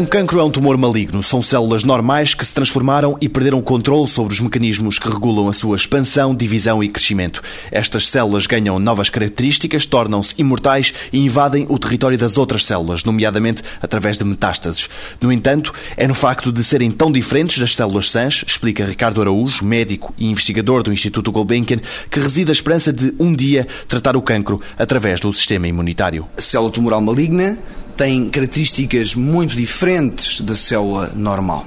[0.00, 1.22] Um cancro é um tumor maligno.
[1.22, 5.46] São células normais que se transformaram e perderam o controle sobre os mecanismos que regulam
[5.46, 7.42] a sua expansão, divisão e crescimento.
[7.70, 13.62] Estas células ganham novas características, tornam-se imortais e invadem o território das outras células, nomeadamente
[13.82, 14.88] através de metástases.
[15.20, 19.62] No entanto, é no facto de serem tão diferentes das células sãs, explica Ricardo Araújo,
[19.62, 21.80] médico e investigador do Instituto Gulbenkian,
[22.10, 26.26] que reside a esperança de um dia tratar o cancro através do sistema imunitário.
[26.38, 27.58] A célula tumoral maligna
[28.00, 31.66] tem características muito diferentes da célula normal.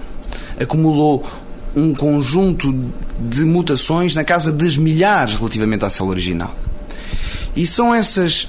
[0.59, 1.23] Acumulou
[1.75, 2.73] um conjunto
[3.19, 6.55] de mutações na casa das milhares relativamente à célula original.
[7.55, 8.47] E são essas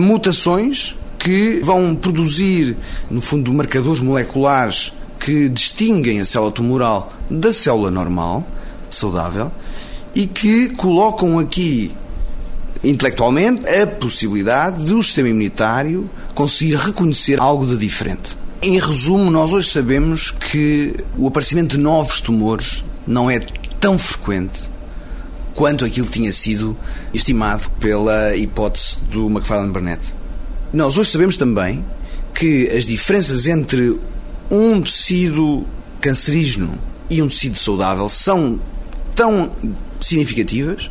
[0.00, 2.74] mutações que vão produzir,
[3.10, 8.48] no fundo, marcadores moleculares que distinguem a célula tumoral da célula normal,
[8.88, 9.52] saudável,
[10.14, 11.94] e que colocam aqui
[12.82, 18.36] intelectualmente a possibilidade do sistema imunitário conseguir reconhecer algo de diferente.
[18.62, 23.38] Em resumo, nós hoje sabemos que o aparecimento de novos tumores não é
[23.78, 24.58] tão frequente
[25.54, 26.76] quanto aquilo que tinha sido
[27.12, 30.14] estimado pela hipótese do McFarlane Burnett.
[30.72, 31.84] Nós hoje sabemos também
[32.34, 33.98] que as diferenças entre
[34.50, 35.64] um tecido
[36.00, 38.60] cancerígeno e um tecido saudável são
[39.14, 39.50] tão
[40.00, 40.90] significativas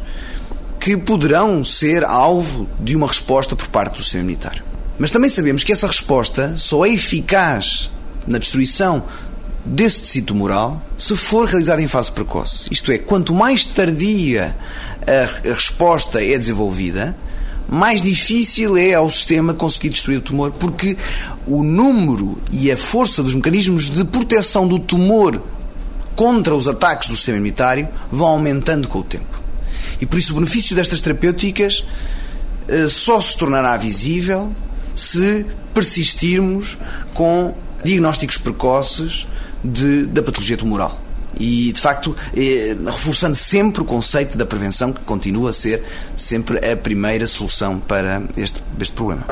[0.86, 4.64] que poderão ser alvo de uma resposta por parte do sistema imunitário.
[5.00, 7.90] Mas também sabemos que essa resposta só é eficaz
[8.28, 9.04] na destruição
[9.66, 12.70] desse tecido tumoral se for realizada em fase precoce.
[12.72, 14.56] Isto é, quanto mais tardia
[15.08, 17.18] a resposta é desenvolvida,
[17.68, 20.96] mais difícil é ao sistema conseguir destruir o tumor, porque
[21.48, 25.42] o número e a força dos mecanismos de proteção do tumor
[26.16, 29.45] contra os ataques do sistema imunitário vão aumentando com o tempo.
[30.00, 31.84] E por isso o benefício destas terapêuticas
[32.68, 34.54] eh, só se tornará visível
[34.96, 36.78] se persistirmos
[37.14, 37.54] com
[37.84, 39.28] diagnósticos precoces
[39.64, 41.02] de, da patologia tumoral.
[41.38, 45.84] E, de facto, eh, reforçando sempre o conceito da prevenção, que continua a ser
[46.16, 49.26] sempre a primeira solução para este, este problema.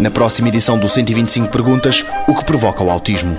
[0.00, 3.36] Na próxima edição do 125 Perguntas, o que provoca o autismo?